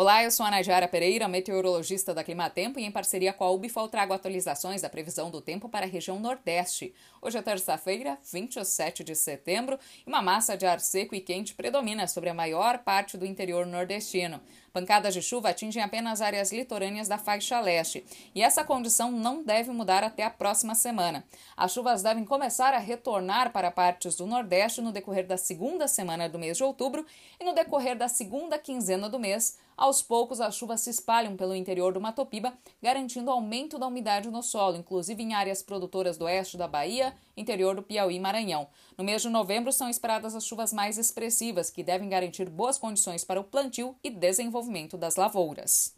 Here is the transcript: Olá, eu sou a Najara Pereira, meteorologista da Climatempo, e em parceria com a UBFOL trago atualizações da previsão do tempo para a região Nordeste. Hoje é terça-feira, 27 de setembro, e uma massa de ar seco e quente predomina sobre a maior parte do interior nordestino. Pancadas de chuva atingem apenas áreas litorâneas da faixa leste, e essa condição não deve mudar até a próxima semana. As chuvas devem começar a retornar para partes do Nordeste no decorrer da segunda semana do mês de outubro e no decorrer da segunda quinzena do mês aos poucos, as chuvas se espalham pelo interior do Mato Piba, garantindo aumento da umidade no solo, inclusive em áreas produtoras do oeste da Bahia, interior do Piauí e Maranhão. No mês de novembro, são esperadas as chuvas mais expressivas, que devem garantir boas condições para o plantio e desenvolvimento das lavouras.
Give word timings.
Olá, 0.00 0.22
eu 0.22 0.30
sou 0.30 0.46
a 0.46 0.50
Najara 0.52 0.86
Pereira, 0.86 1.26
meteorologista 1.26 2.14
da 2.14 2.22
Climatempo, 2.22 2.78
e 2.78 2.84
em 2.84 2.90
parceria 2.92 3.32
com 3.32 3.42
a 3.42 3.50
UBFOL 3.50 3.88
trago 3.88 4.12
atualizações 4.12 4.80
da 4.80 4.88
previsão 4.88 5.28
do 5.28 5.40
tempo 5.40 5.68
para 5.68 5.86
a 5.86 5.88
região 5.88 6.20
Nordeste. 6.20 6.94
Hoje 7.20 7.36
é 7.36 7.42
terça-feira, 7.42 8.16
27 8.32 9.02
de 9.02 9.16
setembro, 9.16 9.76
e 10.06 10.08
uma 10.08 10.22
massa 10.22 10.56
de 10.56 10.64
ar 10.64 10.78
seco 10.78 11.16
e 11.16 11.20
quente 11.20 11.52
predomina 11.52 12.06
sobre 12.06 12.30
a 12.30 12.34
maior 12.34 12.78
parte 12.78 13.18
do 13.18 13.26
interior 13.26 13.66
nordestino. 13.66 14.40
Pancadas 14.72 15.14
de 15.14 15.20
chuva 15.20 15.48
atingem 15.48 15.82
apenas 15.82 16.22
áreas 16.22 16.52
litorâneas 16.52 17.08
da 17.08 17.18
faixa 17.18 17.58
leste, 17.58 18.04
e 18.32 18.40
essa 18.40 18.62
condição 18.62 19.10
não 19.10 19.42
deve 19.42 19.72
mudar 19.72 20.04
até 20.04 20.22
a 20.22 20.30
próxima 20.30 20.76
semana. 20.76 21.24
As 21.56 21.72
chuvas 21.72 22.04
devem 22.04 22.24
começar 22.24 22.72
a 22.72 22.78
retornar 22.78 23.50
para 23.50 23.72
partes 23.72 24.14
do 24.14 24.28
Nordeste 24.28 24.80
no 24.80 24.92
decorrer 24.92 25.26
da 25.26 25.36
segunda 25.36 25.88
semana 25.88 26.28
do 26.28 26.38
mês 26.38 26.56
de 26.56 26.62
outubro 26.62 27.04
e 27.40 27.44
no 27.44 27.52
decorrer 27.52 27.98
da 27.98 28.06
segunda 28.06 28.56
quinzena 28.60 29.08
do 29.08 29.18
mês 29.18 29.58
aos 29.88 30.02
poucos, 30.02 30.40
as 30.40 30.54
chuvas 30.54 30.82
se 30.82 30.90
espalham 30.90 31.34
pelo 31.34 31.54
interior 31.54 31.92
do 31.92 32.00
Mato 32.00 32.24
Piba, 32.26 32.52
garantindo 32.80 33.30
aumento 33.30 33.78
da 33.78 33.86
umidade 33.86 34.30
no 34.30 34.42
solo, 34.42 34.76
inclusive 34.76 35.22
em 35.22 35.34
áreas 35.34 35.62
produtoras 35.62 36.18
do 36.18 36.26
oeste 36.26 36.56
da 36.56 36.68
Bahia, 36.68 37.14
interior 37.36 37.74
do 37.74 37.82
Piauí 37.82 38.16
e 38.16 38.20
Maranhão. 38.20 38.68
No 38.96 39.02
mês 39.02 39.22
de 39.22 39.30
novembro, 39.30 39.72
são 39.72 39.88
esperadas 39.88 40.34
as 40.34 40.44
chuvas 40.44 40.72
mais 40.72 40.98
expressivas, 40.98 41.70
que 41.70 41.82
devem 41.82 42.08
garantir 42.08 42.48
boas 42.50 42.78
condições 42.78 43.24
para 43.24 43.40
o 43.40 43.44
plantio 43.44 43.96
e 44.04 44.10
desenvolvimento 44.10 44.98
das 44.98 45.16
lavouras. 45.16 45.94